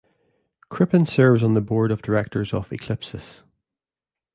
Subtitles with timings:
[0.69, 3.43] Crippen serves on the board of directors of Eclipsys.